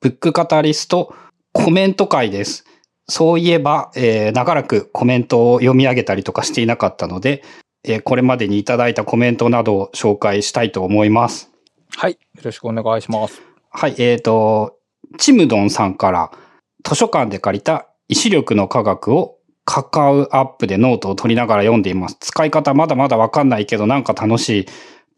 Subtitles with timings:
[0.00, 1.14] ブックカタリスト
[1.52, 2.64] コメント会です。
[3.08, 7.42] そういえば、えー、長らくコメントを読み上げたりとかしていなかったので、
[7.82, 11.50] えー、これまでにいただいたコメントなどを紹介したいと思います。
[11.96, 12.12] はい。
[12.12, 13.42] よろしくお願いします。
[13.70, 13.94] はい。
[13.98, 14.76] えっ、ー、と、
[15.18, 16.30] チムドンさんから
[16.84, 22.16] 図書館で借りた意志力の科学をカカウアップでノートを取りながら読んでいます。
[22.20, 24.66] 使い方まだまだわかんないけどなんか楽しい。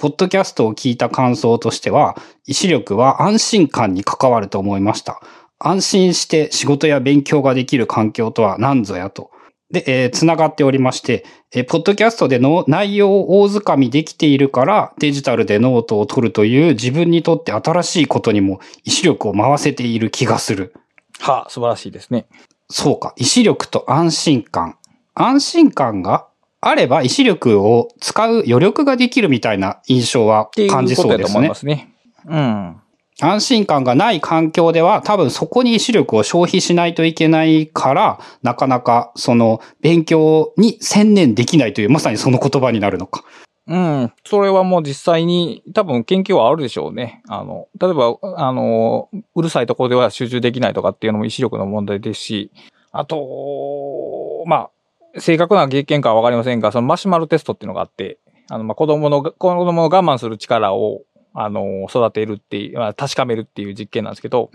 [0.03, 5.21] ポッドキャストを聞いた感想としては、意志力は安心感に関わると思いました。
[5.61, 9.31] 安心して仕事や勉強ができる環境とは何ぞやと。
[9.71, 20.75] で、えー、繋がっておりまして、えー、ポッドキャストでの内容を大掴みできているからデジタルでノートを取るという自分にとって新しいことにも意志力を回せている気がする。
[21.21, 22.27] はあ、素晴らしいですね。
[22.69, 23.13] そうか。
[23.15, 24.79] 意志力と安心感。
[25.15, 26.27] 安心感が
[26.65, 31.37] あれば意志力を使う余力ができるみたいな印象は感じそうですね。
[31.37, 31.93] 思いますね。
[32.25, 32.77] うん。
[33.21, 43.25] 安心感がない環境では多分そこに意志力を消費しないといけないから、なかなかその勉強に専念できないというまさにその言葉になるのか。
[43.67, 44.13] うん。
[44.25, 47.23] それはもう実際に多分研究はあるでしょうね。
[47.29, 52.53] あの、例えば、あの、うるさいところでは集中できないとかっていうのも意志力の問題ですし、
[52.93, 54.71] あと、まあ、
[55.19, 58.19] 正確な経験かはわかりませんが、そのマシュマロテストっていうのがあって、
[58.49, 61.03] あの、ま、子供の、子供の我慢する力を
[61.35, 64.51] あの、育てるっていう、まあ、確かめるっていう実験なんですけど、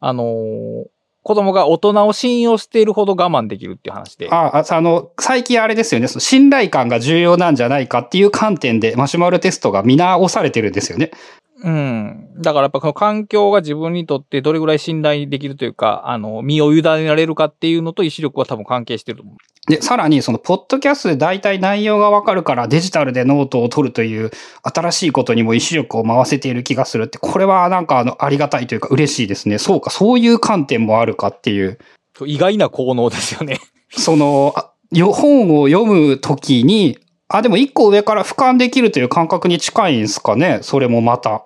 [0.00, 0.86] あの
[1.24, 4.28] 子供が大人を信用しているほど我慢できるっていう話で。
[4.30, 11.10] ああ、あの、最近あれですよね、その信頼感が重要なんじゃないかっていう観点でマシュマロテストが見直されてるんですよね。
[11.62, 12.28] うん。
[12.38, 19.36] だからやっぱこの環境が自分にとってどれぐらい信頼できるというか、あの、身を委ねられるかっていうのと意志力は多分関係してると思う。
[19.70, 24.30] で、さらにそのポッドキャストで大体内容がわかるからデジタルでノートを取るという
[24.62, 29.58] 新しいことにも意志力を回せている気がするって、これはなんかあの、ありがたいというか嬉しいですね。
[29.58, 31.78] そうか、そういう観点もあるかっていう。
[32.26, 33.58] 意外な効能ですよね。
[33.90, 34.54] その、
[35.12, 40.60] 本を読むときに、あ、でも一個上から俯瞰できるという感覚に近いんですかね？
[40.62, 41.44] それもまた。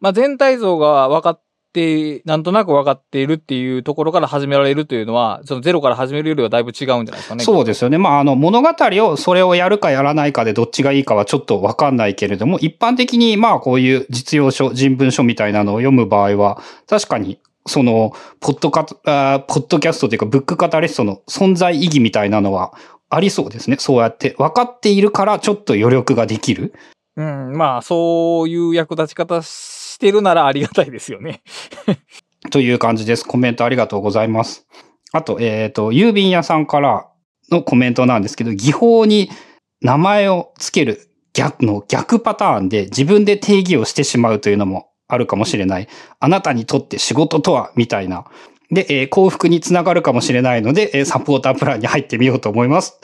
[0.00, 1.42] まあ、全体像が分かっ
[1.72, 7.44] て、なんとなく分かっているっていうところから始められるというのは、そのゼロから始めるよりはだいぶ違うんじゃないですかね。
[7.44, 7.96] そうですよね。
[7.96, 22.72] まあ、あの、物語を、それをやるかやらないかでどっちがいいかはちょっと分かんないけれども、一般的に、まあ、こういう実用書、人文書みたいなのを読む場合は、確かにその、ポッドカあ、ポッドキャストというか、ブックカタリストの存在意義みたいなのは、
[23.14, 23.76] ありそうですね。
[23.78, 26.72] そうやって分かっているからちょっと余力ができる。
[27.16, 31.42] うん、まあ、そういう役立ち方してるならありがたいですよね。
[32.50, 33.26] という感じです。
[33.26, 34.66] コメントありがとうございます。
[35.12, 37.06] あと、えっ、ー、と、郵便屋さんから
[37.50, 39.28] のコメントなんですけど、技法に
[39.82, 45.88] 名前をつける逆の逆パターンで自分で定義をしてしまうというのもあるかもしれない。
[46.18, 48.24] あなたにとって仕事とはみたいな。
[48.72, 52.98] で、えー、幸福につながるかもしれないので、えー、サポータープランに入ってみようと思います。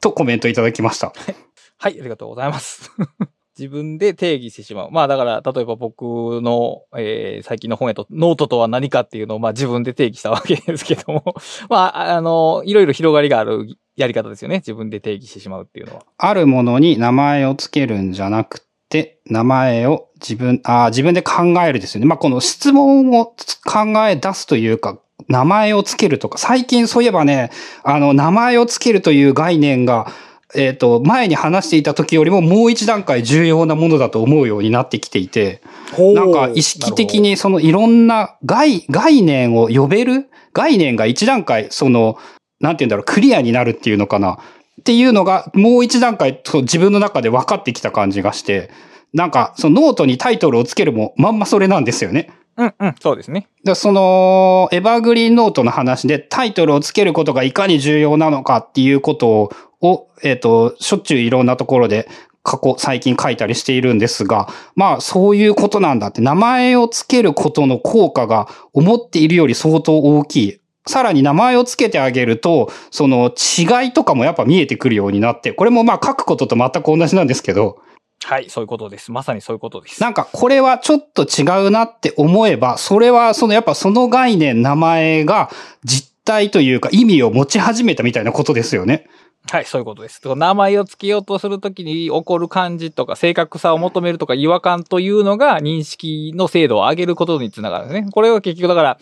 [0.00, 1.12] とコメントいただきました。
[1.78, 2.90] はい、ありがとうございます。
[3.58, 4.90] 自分で定義してしまう。
[4.90, 6.02] まあだから、例えば僕
[6.42, 11.34] の、えー、最近の本へと、ノートとは何かっていうのを、まあ自分で定義したわけですけども、
[11.70, 14.56] まあ、あの、いろいろ広がりがあるやり方ですよね。
[14.56, 16.02] 自分で定義してしまうっていうのは。
[16.18, 22.06] あるものに名前をつけるんじゃなくて、名前を自分、あ自分で考えるですよね。
[22.06, 23.26] まあこの質問を
[23.64, 24.98] 考え出すというか、
[25.28, 27.50] 名前をつけるとか、最近そういえばね、
[27.82, 30.12] あの、名前をつけるという概念が、
[30.54, 35.60] えっ、ー、と、前に話していた時よりももう一段階重要なものだと思うようになってきていて、
[35.98, 42.18] なんか意識的にそのいろんな概、概念を呼べる概念が一段階、その、
[42.60, 44.38] なんて言うんだろう、クリアになるっていうのかな。
[44.86, 48.70] っていうのが、もう一段階、自分の中で分かってきた感じがして、
[49.12, 52.30] なんか、そのノートにタイトルをつけるも、まんまそれなんですよね。
[52.56, 53.48] うんうん、そうですね。
[53.64, 62.08] でその、エバーグリーンノートの話でタイトルをつけることがいかに重要なのかっていうことを、えっ、ー、と、しょっちゅういろんなところで
[62.44, 70.60] 過去、最近書いたりしているんですが、まあそういうことなんだって、名前をつけることの効果が思っているより相当大きい。
[70.86, 77.80] さらに名前をつけてあげると、その違いとかもやっぱ見えてくるようになって、これもまあ書くことと全く同じなんですけど、
[78.24, 79.12] はい、そういうことです。
[79.12, 80.00] まさにそういうことです。
[80.02, 85.50] なんか、これはちょっと違うなって思えば、それは、その、やっぱその概念、名前が
[85.84, 89.06] 実体というか意味を持ち始めたみたいなことですよね。
[89.48, 90.20] はい、そういうことです。
[90.34, 98.08] 名前を付けようとするときに起こる感じとか、正確さを求めるとか、違和感というのが認識の精度を上げることにつながるね。
[98.10, 98.98] これは結局だから、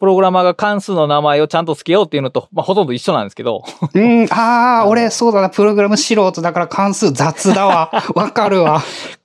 [0.00, 3.64] プログラマーが関数の名前をちゃんと付けようっていうのと、まあ、ほとんど一緒なんですけど。
[3.94, 7.90] うん、あ あ、俺そうだな、プログラム素人だから関数雑だわ。
[8.14, 8.82] わかるわ。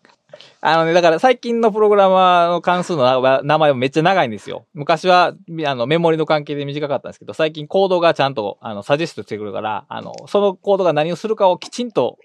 [0.62, 4.66] あのね、だから最近のプログラマーの関数の名前はめっちゃ長いんですよ。
[4.74, 5.34] 昔は、
[5.66, 12.18] あの、メモリの関係で短かったんですけど、最近コードがちゃんと、あの、サジェストしてくるから、あの、そのコードが何をするかをきちんと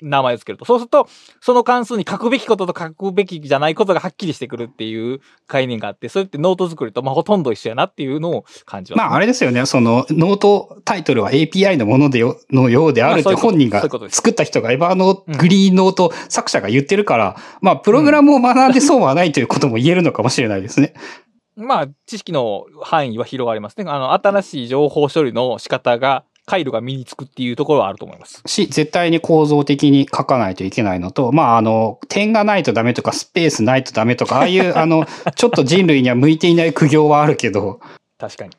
[0.00, 0.64] 名前をつけると。
[0.64, 1.08] そうすると、
[1.40, 9.66] その関数に書くべきことと書くべきじゃないことがはっきりしてくるっていう概念があって、それってノート作りと、まあ、ほとんど一緒やなっていうのを感じます、ね、まあ、あれですよね。
[9.66, 20.94] その、ノートタイトルは API のものでよ、のようであるって本人が作った人がエバーグリーンノート作者が言ってるから、まあ、プログラムを学んで損はないということも言えるのかもしれないですね。
[21.56, 23.84] まあ、知識の範囲は広がりますね。
[23.88, 28.42] あの、新しい情報処理の仕方が、回路が身につくっていうところはあると思います。
[28.46, 35.06] し、絶対に構造的に書かないといけないのと、まあ、あの、点がないとダメとか、スペースないとダメとか、ああいう、 あの、
[35.36, 37.80] ちょっと人類には向いていない苦行はあるけど。
[38.18, 38.50] 確かに。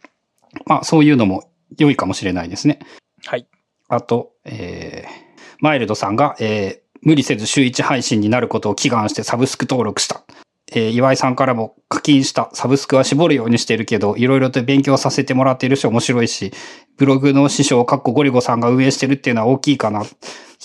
[0.65, 1.43] まあ、そういうのも
[1.77, 2.79] 良いかもしれないですね。
[3.25, 3.45] はい。
[3.87, 10.23] あと、えー、マイルドさんが、えー、無理せず週1配信になることを祈願してサブスク登録した。
[10.71, 16.51] えー、岩井さんからも課金したサブスクは絞るようにしてるけど、いろいろと勉強させてもらっているし面白いし、
[16.97, 20.01] ブログの師匠、かっこゴリゴさんが運営してるっていうのは大きいかな。
[20.01, 20.07] 引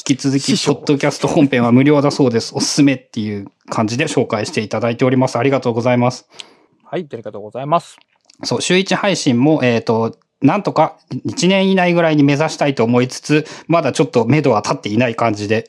[0.05, 2.55] き続き、ポッドキャスト本編は無料だそうです。
[2.55, 5.37] おすすめっていう感じで紹介していただいております。
[5.37, 6.27] ありがとうございます。
[6.85, 7.99] はい、ありがとうございます。
[8.45, 10.97] そう、週1配信も、えっ、ー、と、なんとか
[11.27, 15.69] 1年以内ぐらいに目指したいと思いつつ、まだちょっと目処は立っていない感じで、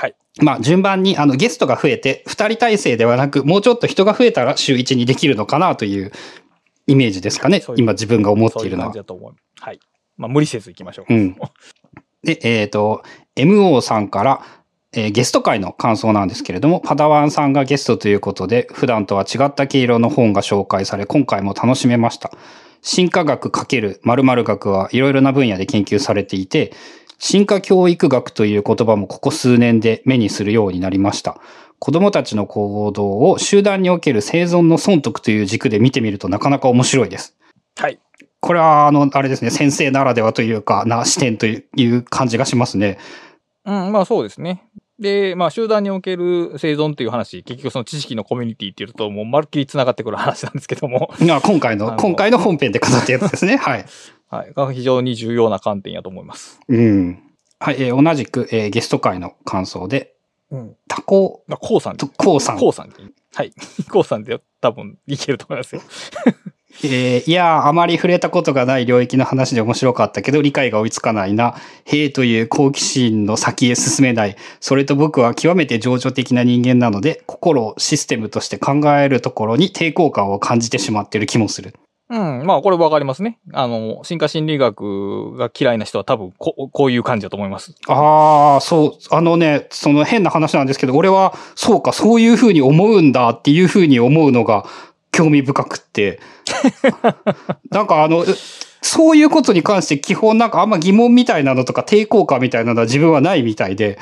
[0.00, 0.16] はい。
[0.40, 6.10] まあ、順番に、あの、ゲストが増えて、二人体制ではなく、もうちょっと人が増えたら週一にできるのかなという
[6.86, 7.62] イメージですかね。
[7.68, 8.92] うう今自分が思っているのは。
[8.94, 9.34] そういう感じだと思う。
[9.60, 9.80] はい。
[10.16, 11.14] まあ、無理せず行きましょう。
[11.14, 11.36] うん。
[12.22, 13.02] で、えっ、ー、と、
[13.36, 14.42] MO さんから、
[14.94, 22.30] えー、ゲスト会の感想なんですけれども、パダワンさんがゲストということで、普段とは違った毛色の本が紹介され、今回も楽しめました。
[22.82, 26.72] 進化学×〇〇学はいろいろな分野で研究されていて、
[27.20, 31.38] 進化教育学という言葉もここ数年で目にするようになりました。
[31.78, 37.36] 子供たちの行動を集団における生存の損得という軸で見てみるとなかなか面白いです。
[37.76, 38.00] はい。
[38.40, 42.98] これは、あの、あれですね、先生ならではというか、な視点という感じがしますね。
[43.66, 44.64] うん、まあそうですね。
[45.00, 51.10] で、まあ集団における生存という話、結局その知識のコミュニティっていうと、もうまるっきり繋がってくる話なんですけども。
[51.40, 53.56] 今回の、今回の本編で語ったやつですね。
[53.58, 53.86] はい。
[54.28, 54.52] はい。
[54.52, 56.60] が非常に重要な観点やと思います。
[56.68, 57.22] うん。
[57.58, 60.14] はい、えー、同じく、えー、ゲスト会の感想で、
[60.50, 60.76] うん。
[60.86, 61.96] タコ、コウさん。
[61.96, 62.58] コウさん。
[62.58, 62.92] コウさん。
[63.34, 63.52] はい。
[63.90, 65.82] コウさんで多分いけると思いますよ。
[66.82, 71.54] えー、いやあまり触れたことがない領域の話で面白かったけど、理解が追いつかないな。
[71.84, 74.36] 兵という好奇心の先へ進めない。
[74.60, 81.74] それと僕は極めて情緒的な人間なので、心をシステムとして考えるところに抵抗感を感じてしまっている気もする。
[82.10, 82.44] うん。
[82.44, 83.38] まあ、これわかりますね。
[83.52, 87.76] あの、進化心理学が嫌いな人は多分こ、こういう感じだと思います。
[87.86, 89.14] ああ、そう。
[89.14, 94.66] あのね、その変な話なんですけど、俺は、そうか、そういうふうに思うんだっていうふうに思うのが
[95.12, 96.20] 興味深くって。
[97.70, 98.24] なんかあの、
[98.82, 103.98] そういうことに関して基本なんかあんま疑問みたいなのとか抵抗感みたいなのは自分はないみたいで。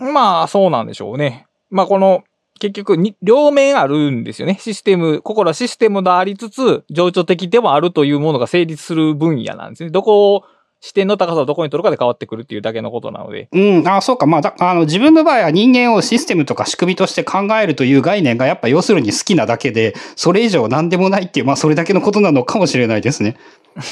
[0.00, 1.46] まあ、そうなんでしょうね。
[1.70, 2.24] まあ、この、
[2.60, 4.58] 結局に、両面あるんですよね。
[4.60, 9.90] システム、心はシステムでありつつ、情緒的でもあるというものが成立する分野なんですね。
[9.90, 10.44] どこを、
[10.84, 13.48] 視点の高さをどこに取るかで変わってくるっていうだけのことなので。
[13.52, 14.26] うん、あそうか。
[14.26, 23.38] まあ、あの、自分の場合は人間をシステムとか仕組みとして考えるという概念がやっぱ要するに好きなだけで、それ以上何でもないっていう、まあ、それだけのことなのかもしれないですね。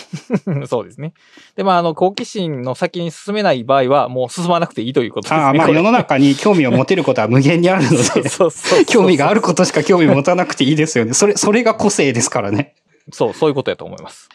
[0.69, 1.15] そうですね。
[1.57, 5.41] で、まあ、あの、好奇心の先に進めない場合は、もう進まなくていいということですね。
[5.41, 11.15] ああ、まあ、世の中に興味を持てることは無限にあるので、 そうそう興味があることしか興味を持たなくていいですよね。
[11.15, 12.75] それ、それが個性ですからね。
[13.11, 14.29] そう、そういうことやと思います。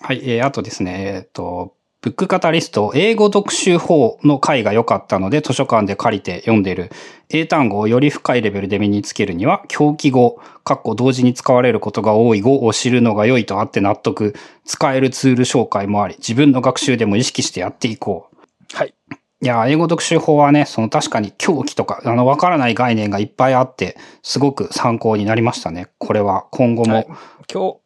[0.00, 1.74] はい、えー、あとですね、えっ、ー、と、
[2.04, 6.90] ブックカタリスト、英語読習法の回が良かったので図書館で借りて読んでいる。
[7.30, 14.34] 英単語をより深いレベルで身につけるには、狂気語、括弧同時に使われることが多い語を知るのが良いとあって納得。
[14.66, 18.76] 使えるツール紹介もあり、自分の学習でも意識してやっていこう。
[18.76, 18.92] はい。
[19.40, 25.86] いや、英語読習法はね、その確かに狂気とか、あの、わからない概念がいっぱいあって、すごく参考になりましたね。
[25.96, 26.96] これは今後も。
[26.96, 27.06] はい、
[27.46, 27.80] 狂、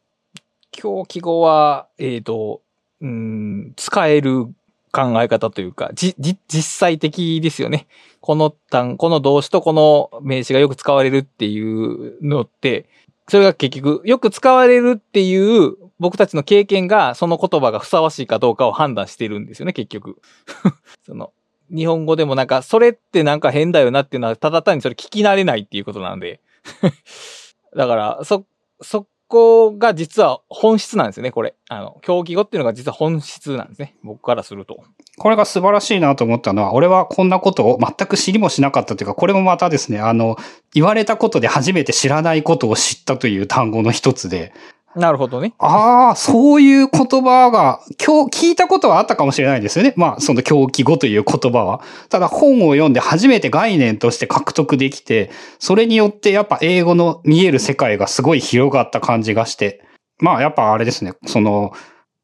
[0.73, 2.63] 狂気語は、えっ、ー、と、
[3.01, 4.47] うん、使える
[4.93, 7.87] 考え方というか、じ、じ、実際的ですよね。
[8.21, 12.89] この単、この動詞とこの名詞がよく使われるっていうのって、
[13.29, 20.21] それが結局、よく使われるっていう僕たちの経験がその言葉がふさわしいかどうかを判断してるんですよね、結局。
[21.05, 21.33] その、
[21.71, 26.41] 日本語でもなんか、それってなんか変だよなっていうのは、ただ単にそれ聞き慣れないっていうことなんで。
[27.77, 28.47] だから、そ、
[28.81, 31.55] そこが実は本質なんですよね、これ。
[31.69, 33.95] あの、競技語っていうのが実は本質なんですね。
[34.03, 34.83] 僕からすると。
[35.19, 40.37] これが素晴らしいなと思ったのは、俺はこんなことを全く知りもしなかったというか、これもまたですね、あの、
[40.73, 44.53] 言われたことで初めて知らないことを知ったという単語の一つで、
[44.99, 45.55] なるほどね。
[45.59, 49.95] ああ、そういう言葉が、今日聞いたことはあったかもしれないですよね。
[49.97, 51.81] まあ、その狂気語という言葉は。
[52.09, 59.83] ただ本を読んで初めて概念として獲得できて、それによってやっぱ英語の見える世界がすごい広がった感じがして。
[60.21, 61.15] まあ、やっぱあれですね。
[61.27, 61.73] その、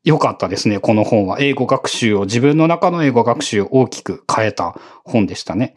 [0.03, 1.39] 良かったですね、この本は。
[1.41, 5.75] 英語学習を、自分の中の英語学習を大きく変えた本でしたね。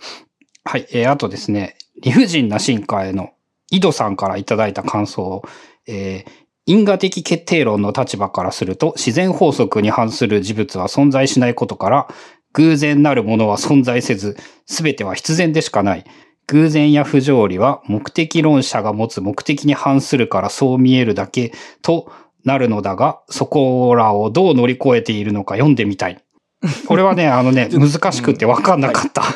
[0.65, 0.87] はい。
[0.91, 3.29] えー、あとですね、理不尽な進化への
[3.71, 5.43] 井戸さんからいただいた感想を、
[5.87, 12.07] えー、因果的決定論の立場からすると、自然法則に反する事物は存在しないことから、
[12.53, 16.03] 偶然なるものは存在せず、すべては必然でしかない。
[16.47, 22.09] 偶然や不条理は目的論者が持つ目的に反するからそう見えるだけと
[22.45, 26.21] なるのだが、そこらをどう乗り越えているのか読んでみたい。
[26.87, 29.21] これはね、あのね、 難しくてわかんなかった。
[29.21, 29.27] うん、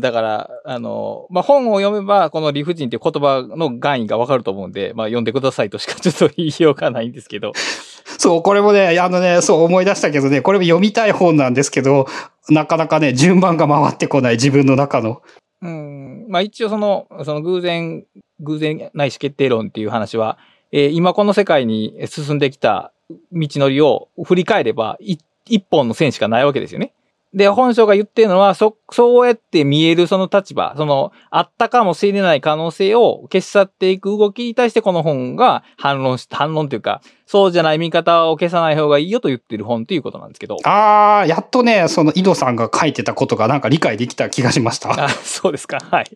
[0.00, 7.52] だから、あの、まあ、本を読めば、この理不尽っていう言葉の願意がわかると思うんで、まあ、読んでくださいとしか ちょっと言いようがないんですけど。
[8.18, 12.06] そう、これもね、あのね、そう思い出したけどね、これも読みたい本なんですけど、
[12.48, 15.22] なかなかね、順番が回ってこない、自分の中の。
[15.60, 16.26] うん。
[16.28, 18.04] まあ、一応その、その偶然、
[18.38, 20.38] 偶然ないし決定論っていう話は、
[20.70, 22.92] えー、今この世界に進んできた
[23.32, 26.92] 道のりを振り返れば、一本の線しかないわけですよね。
[27.34, 40.56] で、本書が言ってるのは、そ、そうやって見えるその立場、その、あったかもしれない可能性を消し去っていく動きに対してこの本が反論し、反論というか、そうじゃない見方を消さない方がいいよと言ってる本っていうことなんですけど。
[40.64, 45.04] ああ、やっとね、その井戸さんが書いてたことがなんか理解できた気がしました。
[45.04, 45.78] あ、そうですか。
[45.90, 46.06] はい。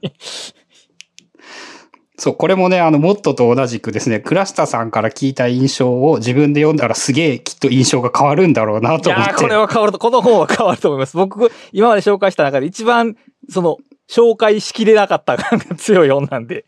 [2.18, 9.30] そう、これもね、あの、モットと同じくですね、倉下さんから聞いた印象を自分で読んだらすげえきっと印象が変わるんだろうなと思って。
[9.30, 11.16] いやこれは変わると、この本は変わると思います。
[11.16, 13.14] 僕、今まで紹介した中で一番、
[13.48, 13.76] その、
[14.10, 16.64] 紹介しきれなかった感が強い本なんで。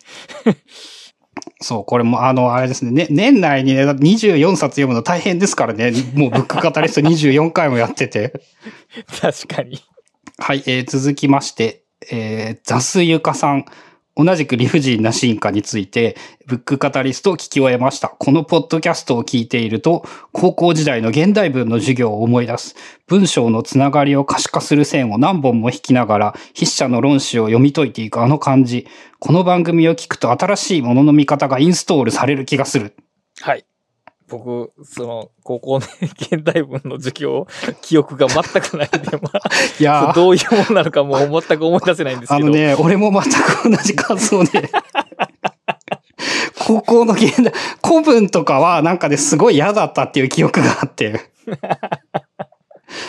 [1.60, 8.40] そう、これも、あの、あれですね、ね年内にね、24冊読むの大変ですからね、もうブックカタリスト24回もやってて。
[9.20, 9.80] 確かに。
[10.38, 13.64] はい、えー、続きまして、えー、ザスユカさん。
[14.16, 18.08] 同じく理不尽な進化について、ブックカタリストを聞き終えました。
[18.08, 22.74] このポッドキャストを聞いていると、高校時代の現代文の授業を思い出す。
[23.06, 28.86] 文章のつながりを可視化する線を何本も引きながら、筆者の論旨を読み解いていくあの感じ。
[29.20, 32.94] この番組を聞くと新しいものの見方がインストールされる気がする。
[33.40, 33.64] はい。
[34.30, 35.86] 僕、その、高校の
[36.20, 37.46] 現代文の授業、
[37.82, 39.40] 記憶が全くないんで、まあ、
[39.78, 42.46] いやどういうものなのかもう全く思い出せないんですけど。
[42.46, 44.70] あのね、俺も全く同じ感想で。
[46.58, 47.52] 高校の現代、
[47.84, 51.20] 古文とかはなんかですごい嫌だったっていう記憶があって。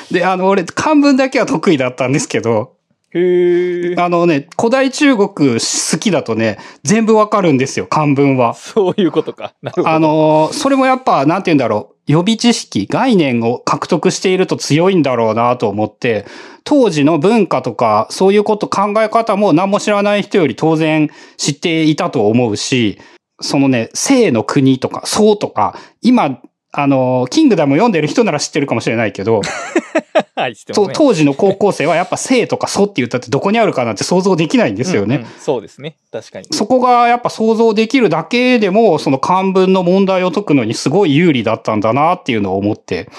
[0.09, 2.77] で、あの、俺、漢文だけは得意だったんですけど、
[3.13, 8.53] へあのね、古代中国好きだとね、全部わかるんですよ、漢文は。
[8.53, 9.53] そういうことか。
[9.61, 9.89] なるほど。
[9.89, 11.95] あの、それもやっぱ、なんて言うんだろう。
[12.07, 16.25] 予備知識、概念を獲得していると強いんだろうなと思って、
[16.63, 22.99] 当時の文化とか、そういうこと、考え方も何も知らない人より当然知っていたと思うし、
[23.39, 26.41] そのね、生の国とか、宋とか、今、
[26.73, 29.41] あの、キングダム読んでる人なら知ってるかもしれないけど、
[30.35, 30.57] はい、ね、
[30.93, 35.17] 当時の高校生はやっぱ生とか素って言ったってどこにあるかなんて想像できないんですよね。
[35.17, 35.97] うんうん、そうですね。
[36.11, 36.47] 確かに。
[36.51, 43.09] そこがやっぱ想像できるだけでも、その漢文の問題を解くのにすごい有利だったんだなっていうのを思って、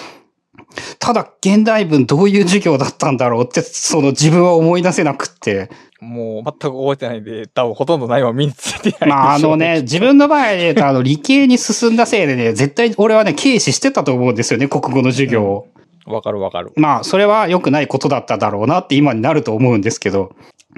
[0.98, 5.70] ただ現代文どういう授業だったんだろうって、その自分は思い出せなくって。
[6.00, 9.10] もう全く覚えてないんで、多分ほとんどないわ身についてない。
[9.10, 15.68] まああのね、自分の場合で、あの理系に進んだせいでね、絶対俺はね、軽視してたと思うんですよね、国語の授業を。
[16.06, 16.72] わ、うん、かるわかる。
[16.76, 20.34] まあ、それは良くないことだっただろうなって今になると思うんですけど。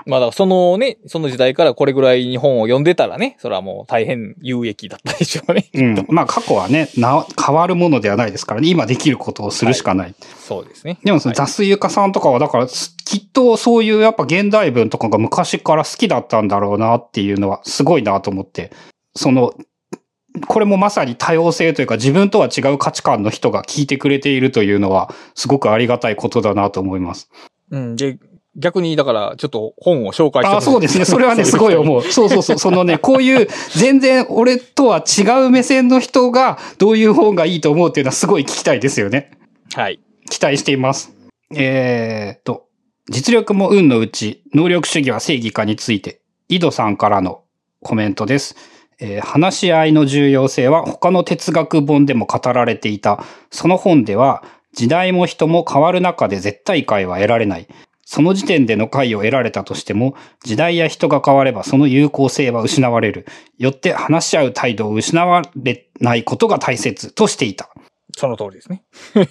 [0.06, 5.70] まあだそのね、その時代からこれぐらい日本を読んでたらね、それはもう大変有益だったでしょうね。
[5.72, 6.06] うん。
[6.08, 10.06] まあ過去はね、な、変わるものではないですからね、今できることをするしかない。
[10.08, 10.98] はい、そうですね。
[11.04, 18.72] でもその雑ゆかさんとかは、だから、きっとそういうやっぱ現代文とかが昔から好きだったんだろうなっていうのはすごいなと思って、
[19.14, 19.54] その、
[20.48, 27.30] これもまさに多様性というか自分とは違う価値観の人が聞いてくれているというのはすごくありがたいことだなと思います。
[27.70, 27.96] うん。
[27.96, 28.18] で、
[28.56, 31.04] 逆に、だから、ちょっと本を紹介してあ、そうですね。
[31.04, 32.02] それはね、すごい思う。
[32.10, 32.58] そうそうそう。
[32.58, 39.32] そのね、こういう、全然俺とは違う目線の人が、どういう本がいいと思うっていうのはすごい聞きたいですよね。
[39.74, 39.98] はい。
[40.30, 41.12] 期待しています。
[41.54, 42.66] えー、っと、
[43.08, 47.42] 実力も運のうち、能力主義は正義かについて、井戸さんからの
[47.82, 48.56] コメントです。
[49.00, 53.24] えー話し合いの重要性は他の哲学本でも語られていた。
[53.50, 57.68] その本では、時代も人も変わる中で絶対解は得られない。
[58.06, 63.26] その時点での解を得られたとしても、時代や人が変わればその有効性は失われる。
[63.58, 67.70] よって話し合う態度を失われないことが大切としていた。
[68.16, 68.84] その通りですね。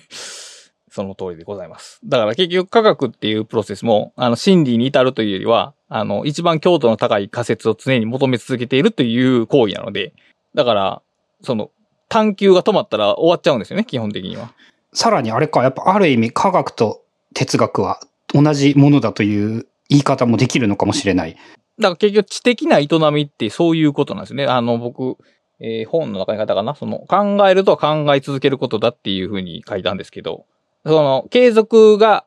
[0.89, 1.99] その通りでございます。
[2.03, 10.13] だから結局科学っていうプロセスも、あの、真理に至るというよりは、あの、一番強度の高い仮説を常に求め続けているという行為なので、
[10.53, 11.01] だから、
[11.41, 11.71] その、
[12.09, 14.53] 探求が止まったら終わっちゃうんですよね、基本的には。
[14.93, 17.01] さらにあれか、やっぱある意味科学と
[17.33, 17.99] 哲学は
[18.33, 21.35] 同じものだという言い方もできるのかもしれない。
[21.79, 24.45] だから結局知的な営みってそういうことなんですね。
[24.45, 25.17] あの、僕、
[25.59, 30.45] えー本の中に書いたかなその、考えると考え続けることだっていうふうに書いたんですけど、
[30.85, 32.25] その、継続が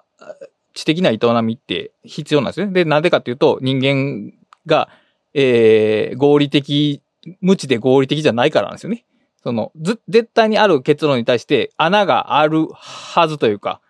[0.75, 2.73] 知的な営みって必要なんですね。
[2.73, 4.33] で、なんでかっていうと、人間
[4.67, 4.89] が、
[5.35, 7.03] えー合理的、
[7.41, 9.05] 無知で合理的じゃないからなんですよね。
[9.43, 13.81] その、ず、絶対にある結論に対して穴があるはずというか、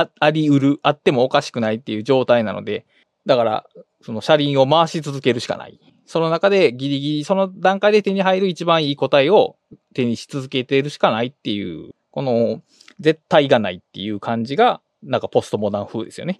[0.00, 2.86] あ、あり得る、あってもおかしくないっていう状態なので、
[3.26, 3.66] だから、
[4.02, 5.80] その車輪を回し続けるしかない。
[6.06, 9.56] その中でギリギリ、その段階で手に入る一番いい答えを
[9.94, 12.62] 手にし続けているしかないっていう、この
[13.00, 16.38] 絶対がないっていう感じが、なんかポストモダン風ですよね。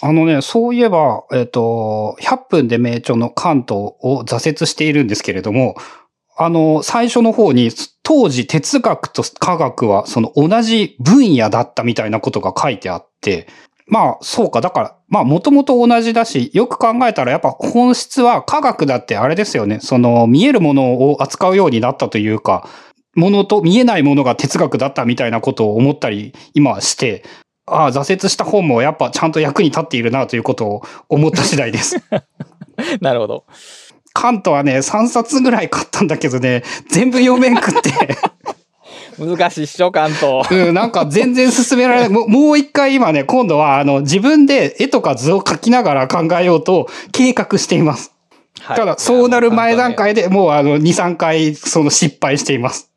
[0.00, 5.76] あのね、そういえば、えっ、と、100分で名著の関東を挫折しているんですけれども、
[6.36, 7.70] あの、最初の方に、
[8.02, 13.48] 当時哲学と科学はその同じ分野だったみたいなことが書いてあって、
[13.86, 14.60] まあ、そうか。
[14.60, 19.78] だから、まあ、もともと同じだし、よく考えたらやっぱ本質は科学だってあれですよね。
[19.80, 22.68] その、見えるものを扱うようになったというか、
[23.14, 27.24] ものと見えないものが哲学だったみたいなことを思ったり、今はして、
[27.66, 32.02] ああ、挫折した本もやっぱちゃんと役に立っているなということを思った次第です。
[33.00, 33.44] なるほど。
[34.14, 37.90] カントはね、3冊ぐらい買ったんだけどね、全部読めんくって。
[39.18, 40.50] 難しいっしょ、関東。
[40.50, 42.08] うん、なんか全然進められない。
[42.08, 48.12] もうもう一回今ね、今度はあの自分で絵とか図を描きながら考えようと計画しています。
[48.60, 52.90] はいただ、そうなる前段階でもうあの2、3回その失敗しています。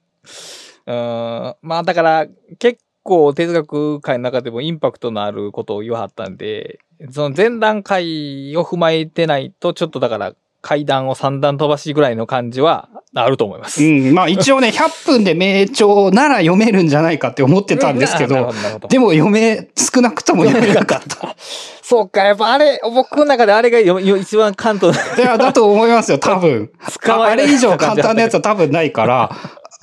[0.86, 1.56] うーん。
[1.62, 2.28] まあだから、
[2.60, 6.80] 結構哲学界の中でもインパクトのあることを言わはったんで、
[7.12, 10.34] その前段階を踏まえてないと、ちょっとだから
[10.68, 13.82] 階段を3段飛ばしぐらいの感じはあると思います。
[13.82, 18.52] うん、まあ一応ね、 100分で名著なら読めるんじゃないかって思ってたんですけど
[18.82, 21.38] どでも読め、少なくとも読めなかった。
[21.82, 26.70] そうか、やっぱあれ、僕の中であれが一番関東いや、だと思いますよ、多分。
[26.90, 29.32] 使われあれ以上簡単なやつは多分ないから、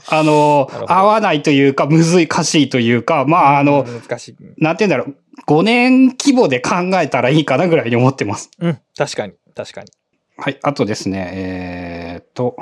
[0.08, 4.36] あの合わないというか、むずい、かしいというか、まあ、あの、難しい。
[4.58, 5.16] なんて言うんだろう、
[5.46, 8.50] 5年規模で考えたらいいかなぐらいに思ってます。
[8.58, 9.90] うん、確かに、確かに。
[10.36, 12.56] はい、あとですね、えーっと、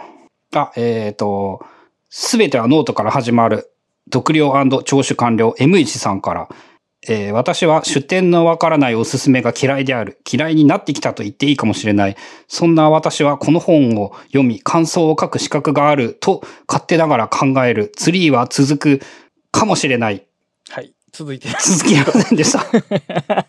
[0.55, 1.65] あ、えーっと、
[2.11, 3.71] すべてはノートから始まる、
[4.13, 4.53] 読量
[4.85, 6.49] 聴取完了 M 石さんから、
[7.09, 10.21] えー私は出典のわからないおすすめが嫌いである。
[10.31, 12.17] 嫌いになってきたと言っていいかもしれない。
[12.47, 17.91] そんな私はこの本を読み、感想を書く資格があると勝手ながら考える。
[17.97, 19.05] ツリーは続く
[19.51, 20.27] かもしれない。
[21.13, 21.17] はい。
[21.17, 23.47] 続いて、続きませんでした。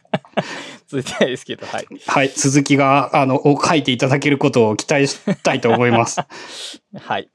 [0.88, 1.88] 続いてないですけど、はい。
[2.06, 2.30] はい。
[2.30, 6.21] 続きが、あの、を書いていただけることを期待したいと思います。
[6.95, 7.30] はい。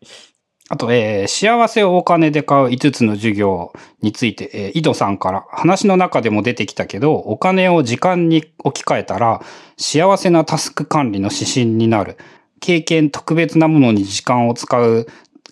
[0.70, 9.40] あと、えー幸せをお金で買う5つの授業について、えー井戸さんから話の中でも出てきたけど、お金を時間に置き換えたら、
[9.78, 12.18] 幸せなタスク管理の指針になる。
[12.60, 15.06] 経験、特別なものに時間を使う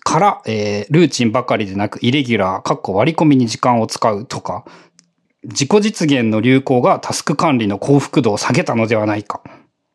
[0.07, 4.63] から、えールーチンばかりでなく、イレギュラー、かっこ割り込みに時間を使うとか、
[5.43, 9.41] 自己実現の流行がタスク管理の幸福度を下げたのではないか。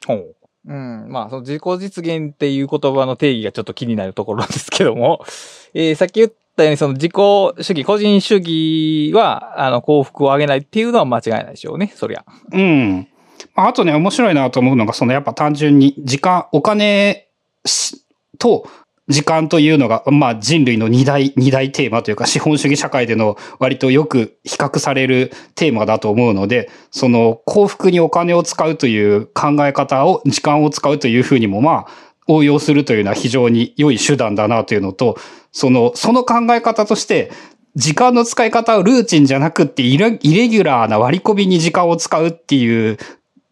[0.06, 0.36] ほう。
[0.66, 1.06] うん。
[1.08, 5.24] まあ、その自己実現っていう言葉の定義がちょっと気になるところなんですけども、
[5.72, 12.22] えーさっき言ったように、その自己主義、個人主義は、あの、幸福を上げないっていうのは間違いないでしょうね、そりゃ。
[12.52, 13.08] うん。
[13.54, 17.28] まああとね、面白いなと思うのが、そのやっぱ単純に時間、お金
[17.64, 18.02] し
[18.38, 18.68] と
[19.08, 35.18] 時間というのが、まあ人類の二大、二大テーマというか資本主義社会での割とよく比較されるテーマだと思うので、その幸福にお金を使うという考え方を、時間を使うというふうにもまあ応用するというのは非常に良い手段だなというのと、
[35.50, 37.32] その、その考え方として、
[37.74, 42.98] 時間の使い方をルーチンじゃなくってイレギュラーな割り込みに時間を使うっていう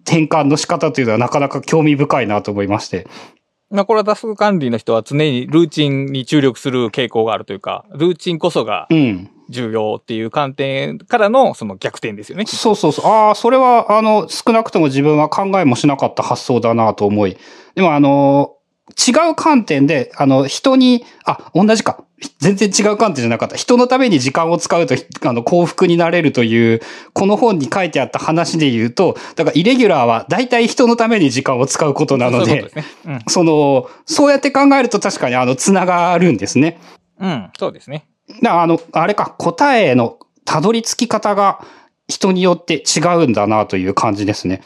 [0.04, 3.06] 転換の仕方というのはなかなか興味深いなと思いまして。
[3.70, 9.30] まあ、これはタスク管理の人は常にルーチンに注力する傾向があるというか、ルーチンこそがうん。
[9.50, 12.46] 重要っていう観点からのその逆転ですよね。
[12.46, 13.06] そうそうそう。
[13.06, 17.36] ああ、それは、あの、少なくとも自分は考えもしなかった発想だなと思い。
[17.74, 18.54] でも、あの、
[18.96, 22.04] 違う観点で、あの、人に、あ、同じか。
[22.38, 23.56] 全然違う観点じゃなかった。
[23.56, 26.80] 人のために時間を使うと、あの、幸福になれるという、
[27.12, 33.20] この本に書いてあった話で言うと、だからイレギュラーは大体人のために時間を使うことなので、そうん。
[33.28, 36.78] その、そうやって考えると確かにあの、つながるんですね。
[37.18, 38.06] うん、そうですね。
[38.42, 41.64] だあの、あれか、答えのたどり着き方が
[42.08, 44.62] 人によって違うんだなという感じですね。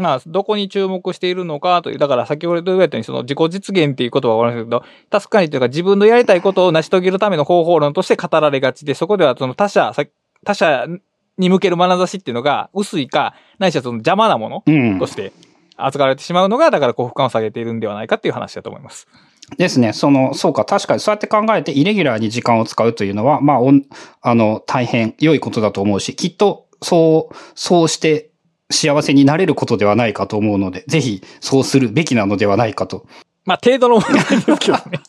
[0.00, 10.04] まあ、どこに注目しているのかという、だから先ほど言われたように、その自己実現っていう言葉があるんですけど、確かにというか自分のやりたいことを成し遂げるための方法論として語られがちで、そこではその他者、さ
[10.44, 10.86] 他者
[11.38, 15.06] に向ける眼差しっていうのが薄いか、ないしはその邪魔なものうんと。
[15.06, 15.32] して
[15.76, 19.08] 扱われてしまうのが、だから幸福感を下げているんではないかっていう話だと思います。
[19.56, 19.92] ですね。
[19.92, 23.58] その、そうか、確かにそうやって考えて、イレギュラーに時間を使うというのは、まあ、
[24.20, 28.29] あの、大変良いことだと思うし、きっと、そう、そうして
[28.70, 33.06] 幸せになれることではないかと思うので、ぜひ、そうするべきなのではないかと。
[33.44, 35.00] まあ、程度の問題ですけどね。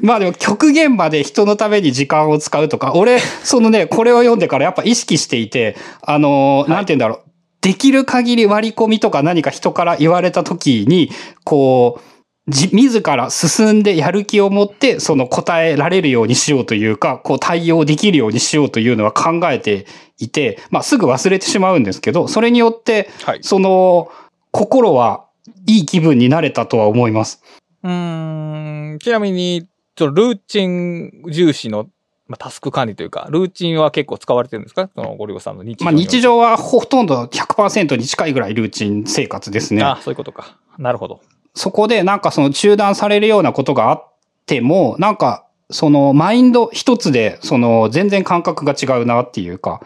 [0.02, 7.20] まあでも極限まで人のために時間を使うとか、俺、そのね、これを読んでからやっぱ意識していて、あのー、なんて言うんだろう。
[7.60, 11.10] できる限り割り込みとか何か人から言われた時に、
[11.44, 12.13] こう、
[12.46, 19.86] じ、自ら進んでやる気を持って、その答えられるようにしようというか、こう対応できるようにしようというのは考えて
[20.18, 23.38] いて、まあすぐ忘れてしまうんですけど、それによって、はい。
[23.42, 24.10] その、
[24.50, 25.24] 心は
[25.66, 27.42] いい気分になれたとは思います。
[27.82, 31.88] うーん、ちなみに、そのルーチン重視の、
[32.26, 34.88] まあ、タスク管理というか、ルーチンは結構使われてるんですか？
[34.94, 39.82] そのゴリゴさんの日常まあ日常はほとんど100%に近いぐらいルーチン生活ですね。
[39.82, 40.58] あそういうことか。
[40.78, 41.20] なるほど。
[41.54, 44.12] そこでなんかその中断されるようなことがあっ
[44.46, 49.80] ても、なんかそのマインド一つでその全然感覚が違うなっていうか、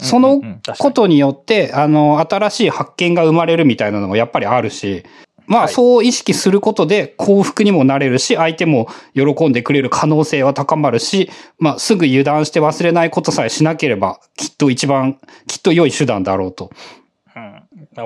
[0.00, 0.40] その
[0.78, 5.04] ことによってあの新しい発見が生まれるみたいなのもやっぱりあるし、
[5.46, 16.70] まあはいそう意識することで幸福にもなれるし、相手も喜んでくれる可能性は高まるし、まあすぐ油断して忘れないことさえしなければ、きっと一番、きっと良い手段だろうと。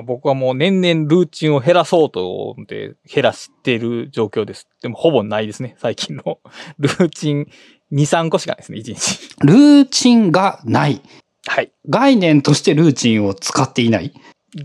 [0.03, 4.67] 僕はもう年々ルーチンを減らそうと思って減らしている状況です。
[4.81, 6.39] でもほぼないですね、最近の。
[6.79, 7.47] ルーチン
[7.91, 9.35] 2、3個しかないですね、1日。
[9.45, 11.01] ルーチンがない。
[11.47, 11.71] はい。
[11.87, 14.13] 概念としてルーチンを使っていない。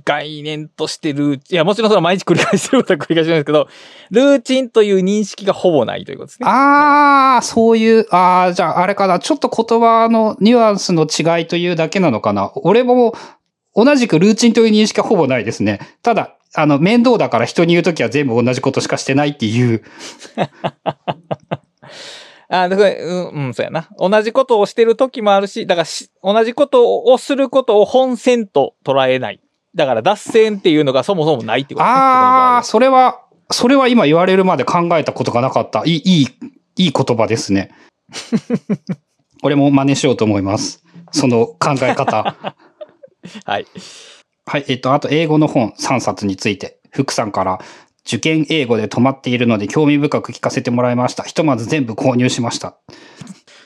[0.04, 3.68] 概念としてルーチン、いや、もちろんそれは毎日繰り返してることは繰り返してるんですけど、
[4.10, 6.48] ルーチンという認識がほぼないということですね。
[6.48, 9.18] ああ、そういう、ああ、じゃああれかな。
[9.18, 12.50] ちょっと言葉のニュアンスの違いというだけなのかな。
[12.56, 13.14] 俺も
[13.74, 15.80] 同じくルーチンという認識はほぼないですね。
[16.02, 19.82] ただ、あの、面倒だから人に言うときは全部同じことしかしてないっていう。
[22.48, 23.88] あだから、うん、うん、そうやな。
[23.98, 29.40] 同じことをしてる時もあるし、だからし、同じことをすることを本線と捉えない。
[29.74, 31.86] だから脱線っていうのがそもそもないってこと。
[31.86, 35.82] ああ、そそれは、それは今言われるまで考えたことがなかった。
[35.84, 36.26] いい、いい、
[36.76, 37.72] いい言葉ですね。
[39.42, 40.84] 俺も真似しようと思います。
[41.10, 42.56] その考え方。
[43.44, 43.66] は はい。
[44.46, 47.60] はい、えっと、あと英語の本3冊について、福さんから、
[48.06, 51.22] 受験英語で止まっているので興味深く聞かせてもらいました。
[51.22, 52.76] ひとまず全部購入しました。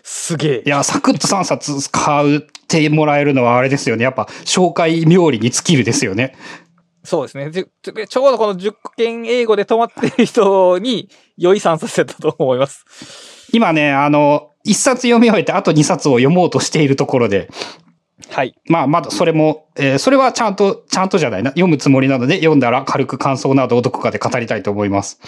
[0.05, 0.69] すげえい。
[0.69, 4.05] や、サクッと3冊買うってもらえるのはあれですよね。
[4.05, 6.37] やっぱ、紹介妙利に尽きるですよね。
[7.03, 7.51] そうですね。
[7.51, 12.85] ちょちょうどこの受験英語で止まってる人に良い3冊だったと思います。
[13.53, 17.49] 今ね、あの、1冊読み終えてあと2冊を読もうとしているところで、
[18.31, 18.55] はい。
[18.67, 21.51] まあ、まだそれも、えーそれはちゃんと、ちゃんとじゃないな。
[21.51, 25.19] 読むつもりなので、読んだら軽く感想などをどこかで語りたいと思います。